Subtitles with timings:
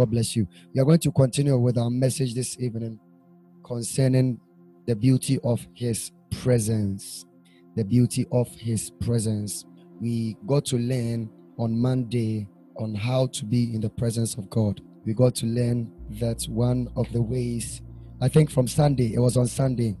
[0.00, 0.48] God bless you.
[0.72, 2.98] We are going to continue with our message this evening
[3.62, 4.40] concerning
[4.86, 7.26] the beauty of His presence.
[7.76, 9.66] The beauty of His presence.
[10.00, 14.80] We got to learn on Monday on how to be in the presence of God.
[15.04, 17.82] We got to learn that one of the ways,
[18.22, 19.98] I think from Sunday, it was on Sunday,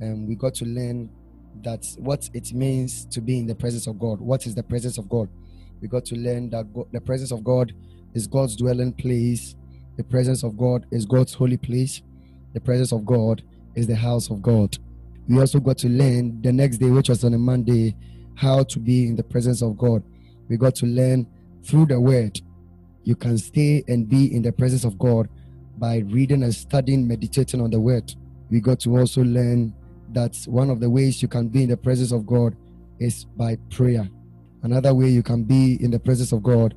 [0.00, 1.10] and we got to learn
[1.62, 4.20] that what it means to be in the presence of God.
[4.20, 5.28] What is the presence of God?
[5.80, 7.72] We got to learn that God, the presence of God
[8.18, 9.54] is God's dwelling place.
[9.96, 12.02] The presence of God is God's holy place.
[12.52, 13.42] The presence of God
[13.76, 14.76] is the house of God.
[15.28, 17.94] We also got to learn the next day, which was on a Monday,
[18.34, 20.02] how to be in the presence of God.
[20.48, 21.28] We got to learn
[21.62, 22.40] through the word.
[23.04, 25.28] You can stay and be in the presence of God
[25.76, 28.12] by reading and studying, meditating on the word.
[28.50, 29.74] We got to also learn
[30.12, 32.56] that one of the ways you can be in the presence of God
[32.98, 34.08] is by prayer.
[34.64, 36.74] Another way you can be in the presence of God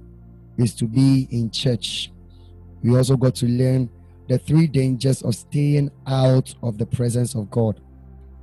[0.62, 2.12] is to be in church.
[2.84, 3.90] We also got to learn
[4.28, 7.82] the three dangers of staying out of the presence of God.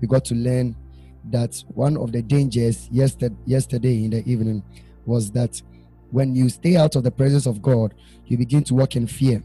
[0.01, 0.77] We got to learn
[1.31, 4.63] that one of the dangers yesterday, yesterday in the evening
[5.07, 5.61] was that
[6.11, 7.95] when you stay out of the presence of God,
[8.27, 9.43] you begin to walk in fear.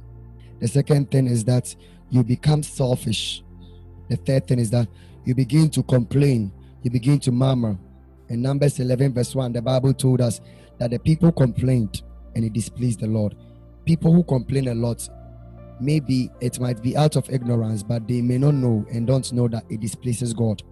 [0.60, 1.76] The second thing is that
[2.10, 3.44] you become selfish.
[4.10, 4.88] The third thing is that
[5.26, 6.52] you begin to complain,
[6.84, 7.78] you begin to murmur.
[8.30, 10.42] In Numbers 11, verse 1, the Bible told us
[10.78, 12.02] that the people complained
[12.36, 13.36] and it displeased the Lord.
[13.86, 15.08] People who complain a lot,
[15.80, 19.48] maybe it might be out of ignorance, but they may not know and don't know
[19.48, 20.64] that it displeases God.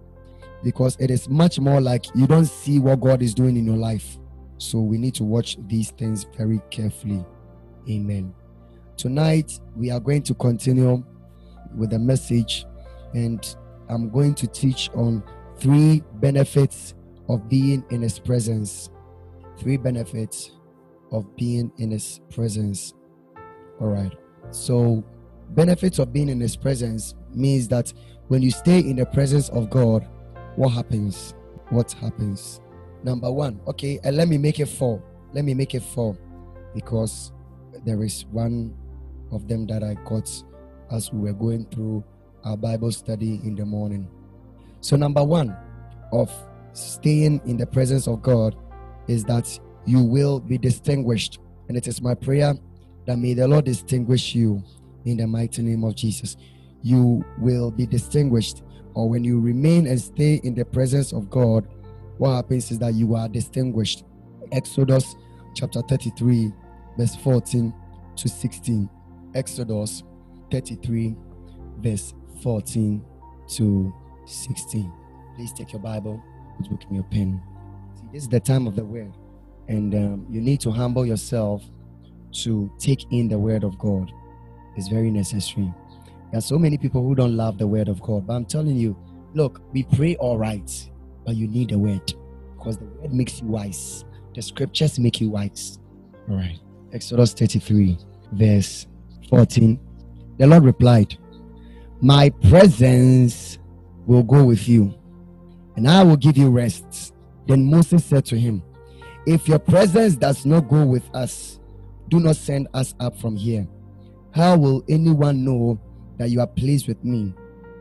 [0.62, 3.76] Because it is much more like you don't see what God is doing in your
[3.76, 4.18] life.
[4.58, 7.24] So we need to watch these things very carefully.
[7.90, 8.32] Amen.
[8.96, 11.02] Tonight, we are going to continue
[11.76, 12.64] with the message,
[13.14, 13.56] and
[13.88, 15.24] I'm going to teach on
[15.58, 16.94] three benefits
[17.28, 18.90] of being in His presence.
[19.58, 20.52] Three benefits
[21.12, 22.94] of being in His presence.
[23.80, 24.12] All right.
[24.50, 25.04] So,
[25.50, 27.92] benefits of being in His presence means that
[28.28, 30.08] when you stay in the presence of God,
[30.56, 31.34] what happens?
[31.70, 32.60] What happens?
[33.04, 35.02] Number one, okay, and let me make it four.
[35.32, 36.16] Let me make it four
[36.74, 37.32] because
[37.84, 38.74] there is one
[39.30, 40.30] of them that I got
[40.90, 42.04] as we were going through
[42.44, 44.08] our Bible study in the morning.
[44.80, 45.56] So, number one
[46.12, 46.30] of
[46.74, 48.56] staying in the presence of God
[49.08, 51.38] is that you will be distinguished.
[51.68, 52.54] And it is my prayer
[53.06, 54.62] that may the Lord distinguish you
[55.04, 56.36] in the mighty name of Jesus.
[56.82, 58.62] You will be distinguished,
[58.94, 61.66] or when you remain and stay in the presence of God,
[62.18, 64.04] what happens is that you are distinguished.
[64.52, 65.16] Exodus
[65.54, 66.52] chapter 33,
[66.98, 67.72] verse 14
[68.16, 68.88] to 16.
[69.34, 70.02] Exodus
[70.50, 71.16] 33,
[71.78, 73.04] verse 14
[73.48, 73.94] to
[74.26, 74.92] 16.
[75.36, 76.22] Please take your Bible,
[76.58, 77.40] put book in your pen.
[77.94, 79.12] See, this is the time of the word,
[79.68, 81.62] and um, you need to humble yourself
[82.32, 84.10] to take in the word of God.
[84.76, 85.72] It's very necessary.
[86.30, 88.76] There are so many people who don't love the word of God, but I'm telling
[88.76, 88.96] you,
[89.34, 90.90] look, we pray all right,
[91.26, 92.14] but you need the word
[92.56, 94.04] because the word makes you wise.
[94.34, 95.78] The scriptures make you wise.
[96.30, 96.58] All right.
[96.92, 97.98] Exodus 33,
[98.32, 98.86] verse
[99.28, 99.78] 14.
[100.38, 101.18] The Lord replied,
[102.00, 103.58] My presence
[104.06, 104.94] will go with you,
[105.76, 107.14] and I will give you rest.
[107.46, 108.62] Then Moses said to him,
[109.24, 111.60] If your presence does not go with us,
[112.08, 113.68] do not send us up from here.
[114.34, 115.80] How will anyone know
[116.18, 117.32] that you are pleased with me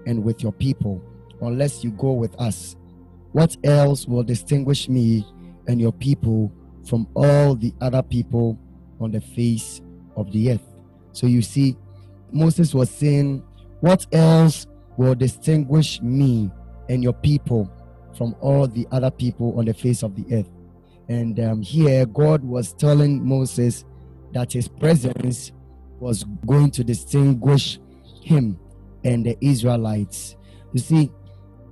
[0.06, 1.02] and with your people
[1.41, 2.75] unless you go with us?
[3.31, 5.25] What else will distinguish me
[5.68, 6.52] and your people
[6.88, 8.59] from all the other people
[9.00, 9.81] on the face
[10.16, 10.75] of the earth?
[11.12, 11.75] So you see,
[12.32, 13.44] Moses was saying,
[13.79, 16.52] What else will distinguish me
[16.87, 17.72] and your people
[18.16, 20.49] from all the other people on the face of the earth?
[21.11, 23.84] And um, here, God was telling Moses
[24.31, 25.52] that his presence
[25.99, 27.79] was going to distinguish
[28.23, 28.58] him
[29.03, 30.37] and the Israelites.
[30.72, 31.11] You see,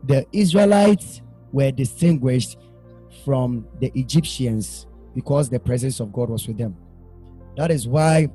[0.04, 1.22] the Israelites
[1.54, 2.58] were distinguished
[3.24, 6.76] from the Egyptians because the presence of God was with them.
[7.56, 8.26] That is why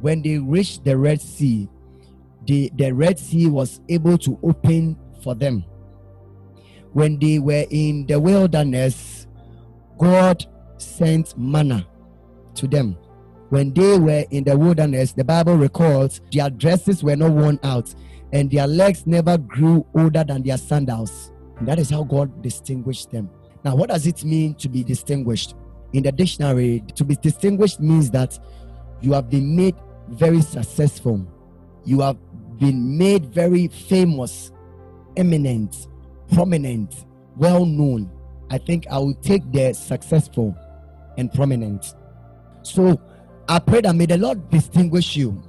[0.00, 1.68] when they reached the Red Sea,
[2.46, 5.64] the, the Red Sea was able to open for them.
[6.92, 9.23] When they were in the wilderness,
[9.98, 10.46] God
[10.78, 11.86] sent manna
[12.54, 12.96] to them.
[13.50, 17.94] When they were in the wilderness, the Bible records their dresses were not worn out
[18.32, 21.30] and their legs never grew older than their sandals.
[21.58, 23.30] And that is how God distinguished them.
[23.64, 25.54] Now, what does it mean to be distinguished?
[25.92, 28.38] In the dictionary, to be distinguished means that
[29.00, 29.76] you have been made
[30.08, 31.24] very successful,
[31.84, 32.16] you have
[32.58, 34.50] been made very famous,
[35.16, 35.86] eminent,
[36.32, 37.04] prominent,
[37.36, 38.10] well known.
[38.50, 40.56] I think I will take the successful
[41.16, 41.94] and prominent.
[42.62, 43.00] So,
[43.48, 45.42] I pray that may the Lord distinguish you.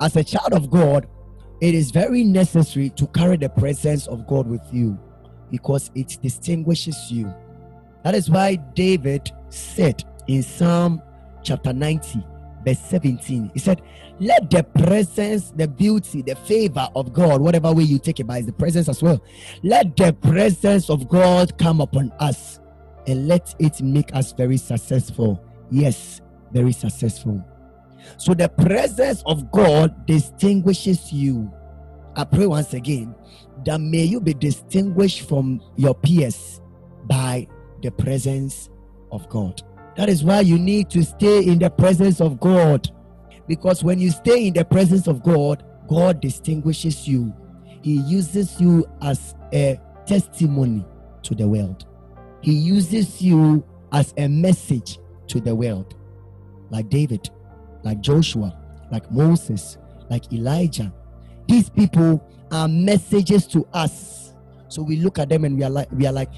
[0.00, 1.06] As a child of God,
[1.60, 4.98] it is very necessary to carry the presence of God with you
[5.50, 7.32] because it distinguishes you.
[8.04, 11.00] That is why David said in Psalm
[11.42, 12.24] chapter 90,
[12.64, 13.82] verse 17, he said,
[14.18, 18.38] Let the presence, the beauty, the favor of God, whatever way you take it by,
[18.38, 19.22] is the presence as well.
[19.62, 22.60] Let the presence of God come upon us
[23.06, 25.42] and let it make us very successful.
[25.70, 26.20] Yes,
[26.52, 27.44] very successful.
[28.16, 31.52] So the presence of God distinguishes you.
[32.16, 33.14] I pray once again
[33.64, 36.60] that may you be distinguished from your peers
[37.04, 37.46] by
[37.82, 38.70] the presence
[39.10, 39.62] of God.
[39.96, 42.90] That is why you need to stay in the presence of God.
[43.46, 47.34] Because when you stay in the presence of God, God distinguishes you.
[47.82, 50.84] He uses you as a testimony
[51.24, 51.86] to the world.
[52.40, 54.98] He uses you as a message
[55.28, 55.94] to the world
[56.70, 57.28] like David,
[57.82, 58.56] like Joshua,
[58.90, 59.76] like Moses,
[60.10, 60.92] like Elijah.
[61.46, 64.32] These people are messages to us.
[64.68, 66.30] So we look at them and we are like, we are like,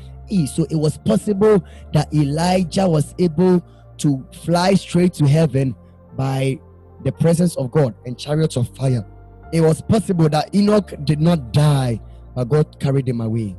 [0.47, 3.65] So it was possible that Elijah was able
[3.99, 5.75] to fly straight to heaven
[6.17, 6.59] by
[7.05, 9.07] the presence of God and chariots of fire.
[9.53, 12.01] It was possible that Enoch did not die,
[12.35, 13.57] but God carried him away.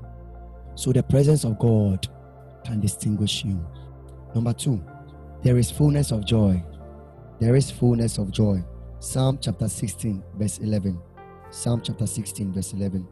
[0.76, 2.08] So the presence of God
[2.66, 3.66] can distinguish you.
[4.34, 4.84] Number two,
[5.44, 6.62] there is fullness of joy.
[7.40, 8.64] There is fullness of joy.
[9.00, 11.00] Psalm chapter 16, verse 11.
[11.52, 13.08] Psalm chapter 16, verse 11.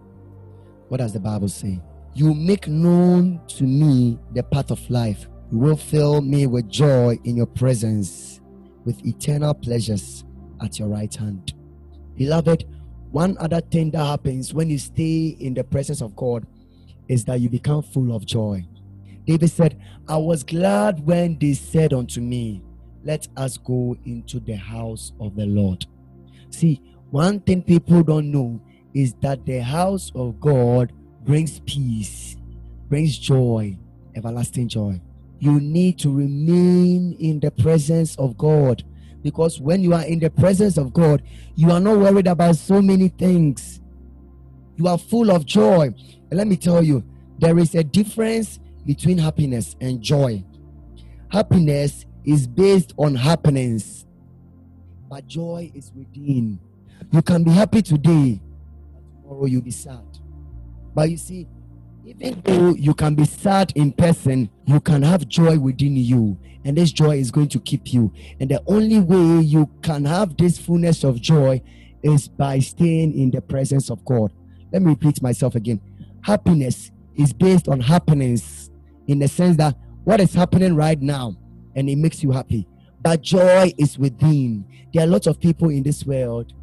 [0.89, 1.79] What does the Bible say?
[2.15, 5.27] You make known to me the path of life.
[5.51, 8.39] You will fill me with joy in your presence,
[8.86, 10.24] with eternal pleasures
[10.62, 11.54] at your right hand.
[12.15, 12.65] Beloved,
[13.12, 16.45] one other thing that happens when you stay in the presence of God
[17.07, 18.63] is that you become full of joy.
[19.25, 22.62] David said, I was glad when they said unto me,
[23.04, 25.86] Let us go into the house of the Lord.
[26.51, 28.62] See, one thing people don't know
[28.94, 30.92] is that the house of God
[31.23, 32.35] brings peace,
[32.89, 33.77] brings joy,
[34.15, 35.01] everlasting joy.
[35.39, 38.83] You need to remain in the presence of God
[39.21, 41.23] because when you are in the presence of God,
[41.55, 43.81] you are not worried about so many things.
[44.75, 45.93] You are full of joy.
[46.29, 47.03] And let me tell you,
[47.39, 50.43] there is a difference between happiness and joy.
[51.29, 54.05] Happiness is based on happenings,
[55.09, 56.59] but joy is within.
[57.11, 58.41] You can be happy today,
[58.93, 60.12] but tomorrow you'll be sad.
[60.94, 61.48] But you see,
[62.06, 66.78] even though you can be sad in person, you can have joy within you, and
[66.78, 68.12] this joy is going to keep you.
[68.40, 71.62] And the only way you can have this fullness of joy
[72.04, 74.34] is by staying in the presence of God.
[74.72, 75.80] Let me repeat myself again.
[76.22, 78.69] Happiness is based on happenings
[79.07, 81.36] in the sense that what is happening right now
[81.75, 82.68] and it makes you happy.
[83.01, 84.66] But joy is within.
[84.94, 86.54] There are lots of people in this world.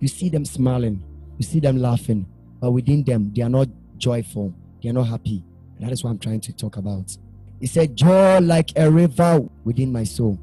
[0.00, 1.02] You see them smiling,
[1.38, 2.26] you see them laughing,
[2.60, 5.44] but within them, they are not joyful, they are not happy.
[5.76, 7.16] And that is what I'm trying to talk about.
[7.60, 10.38] He said, Joy like a river within my soul.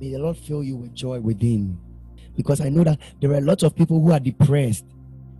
[0.00, 1.78] May the Lord fill you with joy within.
[2.36, 4.84] Because I know that there are lots of people who are depressed,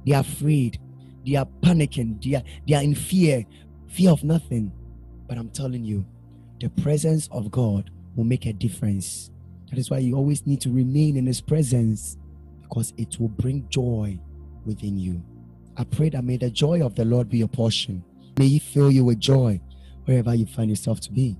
[0.04, 0.78] they are afraid,
[1.26, 3.44] they are panicking, they are, they are in fear,
[3.88, 4.72] fear of nothing.
[5.28, 6.04] But I'm telling you,
[6.60, 9.30] the presence of God will make a difference.
[9.70, 12.18] That is why you always need to remain in His presence
[12.62, 14.18] because it will bring joy
[14.66, 15.22] within you.
[15.76, 18.04] I pray that may the joy of the Lord be your portion.
[18.38, 19.60] May He fill you with joy
[20.04, 21.36] wherever you find yourself to be.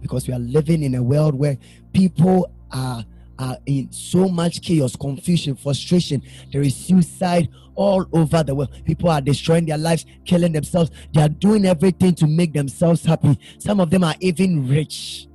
[0.00, 1.58] Because we are living in a world where
[1.92, 3.04] people are
[3.38, 6.22] are in so much chaos, confusion, frustration.
[6.52, 8.70] There is suicide all over the world.
[8.84, 10.90] People are destroying their lives, killing themselves.
[11.12, 13.38] They are doing everything to make themselves happy.
[13.58, 15.26] Some of them are even rich.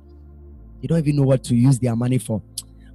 [0.80, 2.40] You don't even know what to use their money for.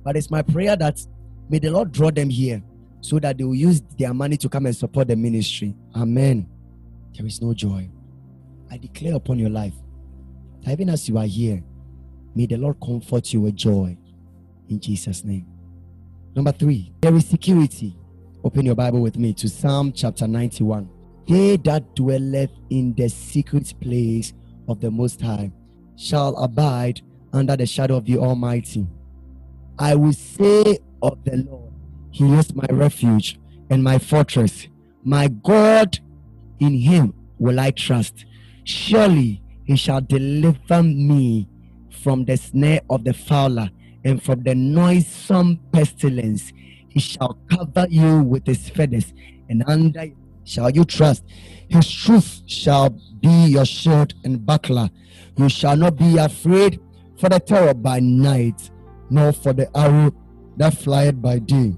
[0.04, 1.06] But it's my prayer that
[1.50, 2.64] may the Lord draw them here
[3.04, 5.76] so that they will use their money to come and support the ministry.
[5.94, 6.48] Amen.
[7.14, 7.90] There is no joy.
[8.72, 9.74] I declare upon your life
[10.62, 11.62] that even as you are here,
[12.34, 13.98] may the Lord comfort you with joy
[14.70, 15.46] in Jesus' name.
[16.34, 17.94] Number three, there is security.
[18.42, 20.90] Open your Bible with me to Psalm chapter 91.
[21.28, 24.32] They that dwelleth in the secret place
[24.70, 25.52] of the Most High
[25.98, 27.02] shall abide
[27.34, 28.88] under the shadow of the Almighty.
[29.78, 31.63] I will say of the Lord,
[32.14, 33.40] He is my refuge
[33.72, 34.68] and my fortress.
[35.04, 36.00] My God,
[36.60, 38.26] in Him will I trust.
[38.66, 41.50] Surely He shall deliver me
[41.90, 43.70] from the snare of the fowler
[44.06, 46.54] and from the noisome pestilence.
[46.90, 49.14] He shall cover you with his feathers,
[49.50, 50.08] and under
[50.46, 51.24] shall you trust.
[51.70, 52.92] His truth shall
[53.22, 54.90] be your shield and buckler.
[55.38, 56.80] You shall not be afraid
[57.18, 58.70] for the terror by night,
[59.10, 60.14] nor for the arrow
[60.58, 61.76] that flieth by day,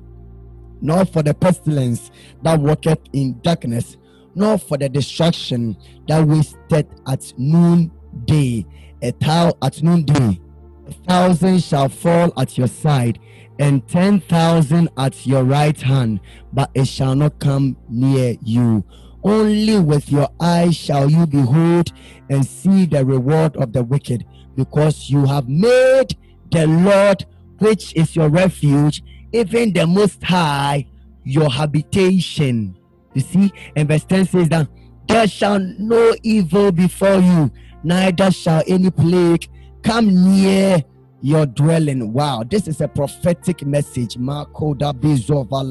[0.81, 2.11] nor for the pestilence
[2.43, 3.97] that walketh in darkness,
[4.35, 5.77] nor for the destruction
[6.07, 8.65] that wasteth at noonday.
[9.01, 10.39] A thou at noonday,
[10.87, 13.19] a thousand shall fall at your side,
[13.59, 16.19] and ten thousand at your right hand,
[16.53, 18.83] but it shall not come near you.
[19.23, 21.91] Only with your eyes shall you behold
[22.29, 26.15] and see the reward of the wicked, because you have made
[26.51, 27.25] the Lord,
[27.59, 29.03] which is your refuge,
[29.35, 30.87] even the Most High,
[31.23, 32.77] your habitation.
[33.13, 34.67] You see, and verse 10 says that
[35.07, 37.51] there shall no evil before you,
[37.83, 39.47] neither shall any plague
[39.83, 40.83] come near
[41.21, 42.13] your dwelling.
[42.13, 44.17] Wow, this is a prophetic message.
[44.17, 45.63] Marco da Bizova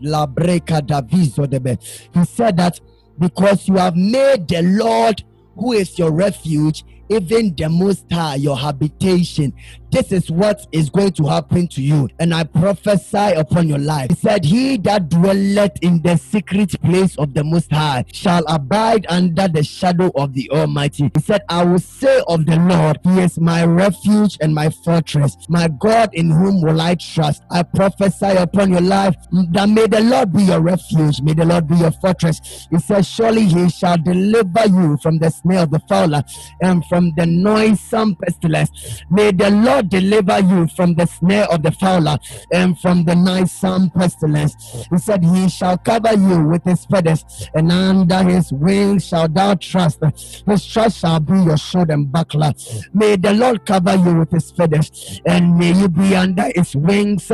[0.00, 1.78] la Breca da Viso debe.
[2.12, 2.80] He said that
[3.18, 5.22] because you have made the Lord,
[5.56, 9.52] who is your refuge, even the most high, your habitation,
[9.96, 12.06] this is what is going to happen to you.
[12.18, 14.10] And I prophesy upon your life.
[14.10, 19.06] He said, He that dwelleth in the secret place of the Most High shall abide
[19.08, 21.10] under the shadow of the Almighty.
[21.14, 25.34] He said, I will say of the Lord, He is my refuge and my fortress,
[25.48, 27.42] my God in whom will I trust.
[27.50, 29.14] I prophesy upon your life
[29.52, 32.66] that may the Lord be your refuge, may the Lord be your fortress.
[32.70, 36.22] He says, Surely He shall deliver you from the snare of the fowler
[36.60, 39.02] and from the noisome pestilence.
[39.10, 42.18] May the Lord deliver you from the snare of the fowler
[42.52, 44.54] and from the noisome pestilence.
[44.90, 47.24] He said, He shall cover you with his feathers,
[47.54, 50.00] and under his wings shall thou trust.
[50.46, 52.52] His trust shall be your shield and buckler.
[52.92, 57.30] May the Lord cover you with his feathers, and may you be under his wings.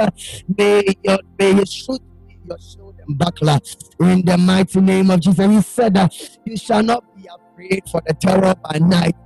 [0.57, 3.59] May, your, may his truth be your shield and buckler.
[4.01, 8.03] In the mighty name of Jesus, he said that you shall not be afraid for
[8.07, 9.17] the terror by night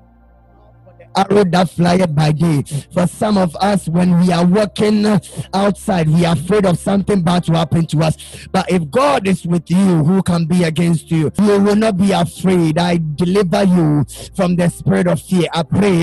[1.16, 2.62] arrow that flyeth by day.
[2.92, 5.06] For some of us, when we are walking
[5.54, 8.16] outside, we are afraid of something bad to happen to us.
[8.52, 11.30] But if God is with you, who can be against you?
[11.40, 12.78] You will not be afraid.
[12.78, 14.04] I deliver you
[14.34, 15.48] from the spirit of fear.
[15.52, 16.02] I pray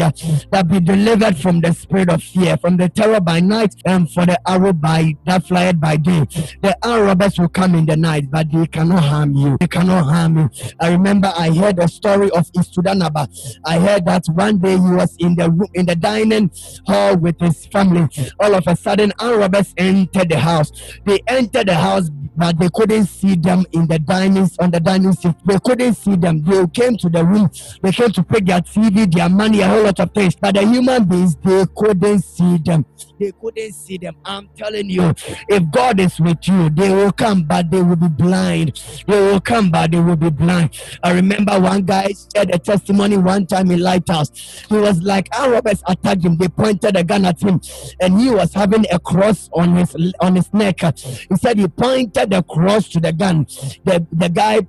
[0.51, 4.25] that be delivered from the spirit of fear, from the terror by night, and for
[4.25, 6.25] the arrow by that flyeth by day.
[6.61, 9.57] The arrow will come in the night, but they cannot harm you.
[9.59, 10.49] They cannot harm you.
[10.79, 13.27] I remember I heard a story of Istudanaba.
[13.65, 16.49] I heard that one day you was in the room in the dining
[16.87, 18.07] hall with his family.
[18.39, 20.71] All of a sudden, armed robbers entered the house.
[21.05, 25.13] They entered the house, but they couldn't see them in the dining on the dining
[25.13, 25.35] seat.
[25.45, 26.43] They couldn't see them.
[26.43, 27.49] They came to the room.
[27.81, 30.35] They came to pick their TV, their money, a whole lot of things.
[30.35, 32.85] But the human beings, they couldn't see them.
[33.19, 34.15] They couldn't see them.
[34.25, 35.13] I'm telling you,
[35.47, 38.81] if God is with you, they will come, but they will be blind.
[39.07, 40.71] They will come, but they will be blind.
[41.03, 44.31] I remember one guy shared a testimony one time in Lighthouse.
[44.69, 46.37] He was like, our robbers attacked him.
[46.37, 47.61] They pointed a gun at him,
[48.01, 50.81] and he was having a cross on his on his neck.
[50.81, 53.45] He said he pointed the cross to the gun.
[53.85, 54.61] The the guy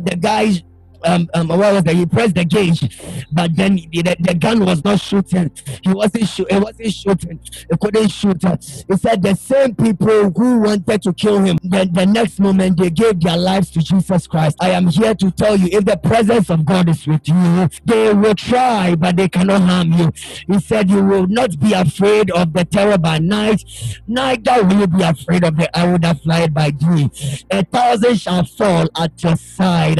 [0.00, 0.62] the guy
[1.04, 1.94] um, um what was that?
[1.94, 5.50] He pressed the gauge, but then the, the gun was not shooting.
[5.82, 6.56] He wasn't shooting.
[6.56, 7.40] It wasn't shooting.
[7.70, 8.42] He couldn't shoot.
[8.88, 11.58] He said the same people who wanted to kill him.
[11.62, 14.56] Then the next moment they gave their lives to Jesus Christ.
[14.60, 18.12] I am here to tell you, if the presence of God is with you, they
[18.12, 20.12] will try, but they cannot harm you.
[20.46, 23.62] He said you will not be afraid of the terror by night,
[24.06, 27.10] neither will you be afraid of the arrow that flieth by day.
[27.50, 29.98] A thousand shall fall at your side,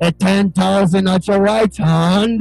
[0.00, 2.40] a ten thousand at your right hand,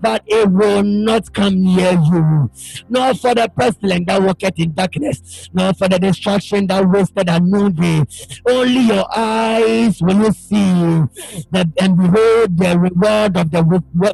[0.00, 2.50] but it will not come near you.
[2.88, 7.42] Nor for the pestilence that walketh in darkness, nor for the destruction that wasted at
[7.42, 8.04] noonday.
[8.46, 11.04] Only your eyes will you see
[11.50, 13.62] that and behold the reward of the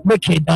[0.04, 0.46] wicked,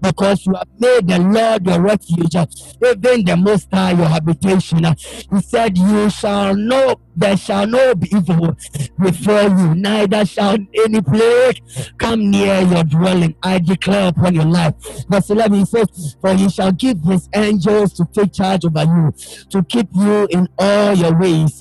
[0.00, 4.84] because you have made the Lord your refuge, even the Most High your habitation.
[4.84, 8.56] He said, You shall know there shall no evil
[9.00, 11.60] before you, neither shall any plague
[11.98, 13.34] come near your dwelling.
[13.42, 14.74] I declare upon your life.
[15.08, 19.12] Verse 11 he says, For he shall give his angels to take charge over you,
[19.50, 21.60] to keep you in all your ways.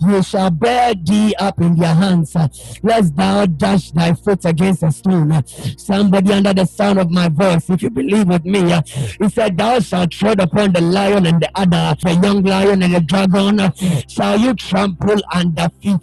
[0.00, 2.34] You shall bear thee up in their hands,
[2.82, 5.44] lest thou dash thy foot against a stone.
[5.76, 8.72] Somebody under the sound of my voice, if you believe with me,
[9.20, 12.94] he said, Thou shalt tread upon the lion and the adder, the young lion and
[12.94, 13.72] the dragon,
[14.08, 16.02] shall you trample under feet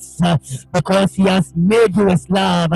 [0.74, 2.70] because he has made you a slave.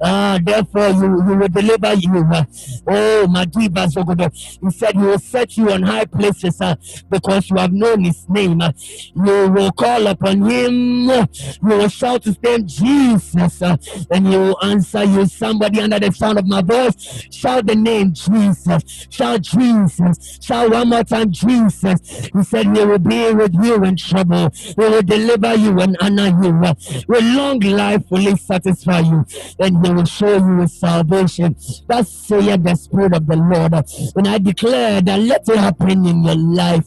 [0.00, 2.26] Uh, Therefore, you, you will deliver you.
[2.32, 2.44] Uh,
[2.86, 4.30] oh, Madiba Zogodo.
[4.62, 6.76] He said, He will set you on high places uh,
[7.10, 8.60] because you have known His name.
[8.60, 8.72] Uh,
[9.14, 11.08] you will call upon Him.
[11.08, 11.28] You
[11.62, 13.76] will shout His name, Jesus, uh,
[14.10, 15.26] and He will answer you.
[15.26, 18.82] Somebody under the sound of my voice, shout the name Jesus.
[19.10, 20.38] Shout Jesus.
[20.40, 22.00] Shout one more time, Jesus.
[22.34, 24.50] He said, He will be with you in trouble.
[24.54, 26.54] He will deliver you and honor you.
[26.64, 26.74] Uh,
[27.08, 29.24] with long life will He satisfy you,
[29.58, 31.56] and He will show you His salvation.
[31.88, 33.72] That's saith the Spirit of the Lord.
[34.16, 36.86] And I declare that let it happen in your life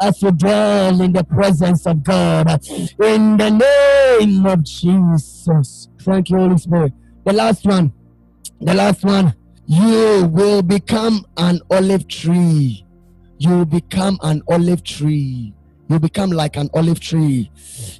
[0.00, 2.48] as you dwell in the presence of God.
[3.02, 5.88] In the name of Jesus.
[6.00, 6.92] Thank you, Holy Spirit.
[7.24, 7.92] The last one.
[8.60, 9.34] The last one.
[9.66, 12.84] You will become an olive tree.
[13.38, 15.54] You become an olive tree.
[15.88, 17.50] You become like an olive tree.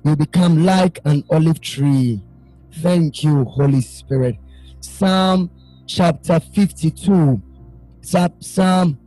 [0.05, 2.23] You become like an olive tree.
[2.77, 4.37] Thank you, Holy Spirit.
[4.83, 5.51] Psalm
[5.87, 7.41] chapter 52.
[8.03, 8.99] Psalm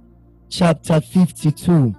[0.50, 1.96] chapter 52.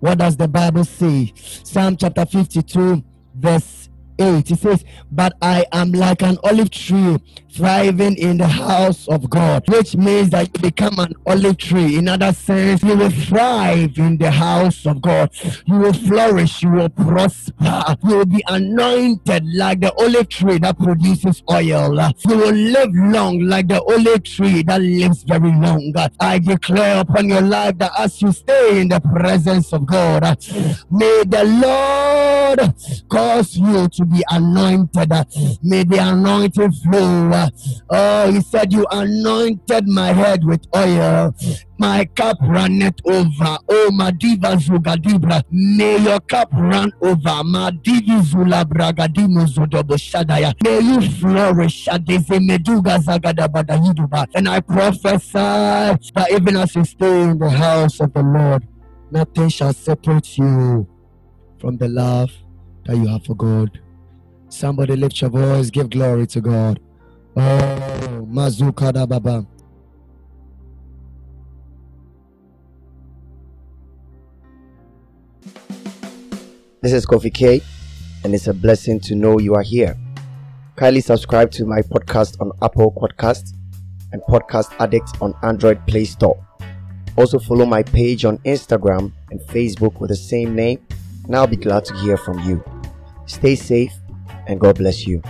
[0.00, 1.32] What does the Bible say?
[1.36, 3.89] Psalm chapter 52, verse
[4.20, 4.50] 8.
[4.50, 7.18] It says, But I am like an olive tree
[7.52, 11.96] thriving in the house of God, which means that you become an olive tree.
[11.96, 15.30] In other sense, you will thrive in the house of God.
[15.66, 20.78] You will flourish, you will prosper, you will be anointed like the olive tree that
[20.78, 21.94] produces oil.
[22.28, 25.92] You will live long like the olive tree that lives very long.
[26.20, 30.22] I declare upon your life that as you stay in the presence of God,
[30.90, 32.29] may the Lord
[33.10, 35.12] cause you to be anointed.
[35.62, 37.46] May the anointing flow
[37.90, 41.34] Oh, he said, You anointed my head with oil.
[41.78, 43.58] My cup runneth over.
[43.68, 45.42] Oh, Madiva Zugadibra.
[45.50, 47.42] May your cup run over.
[47.44, 50.54] Madivi Zula Bragadimo zodoboshadaya.
[50.64, 51.88] May you flourish.
[54.34, 58.66] And I prophesy that even as you stay in the house of the Lord,
[59.10, 60.86] nothing shall separate you
[61.60, 62.32] from the love
[62.86, 63.80] that you have for God.
[64.48, 66.80] Somebody lift your voice, give glory to God.
[67.36, 69.46] Oh, Mazukada Baba.
[76.82, 77.60] This is Kofi K,
[78.24, 79.94] and it's a blessing to know you are here.
[80.76, 83.52] Kindly subscribe to my podcast on Apple Podcast
[84.12, 86.42] and Podcast Addict on Android Play Store.
[87.16, 90.80] Also follow my page on Instagram and Facebook with the same name,
[91.24, 92.62] and I'll be glad to hear from you.
[93.26, 93.92] Stay safe,
[94.46, 95.22] and God bless you.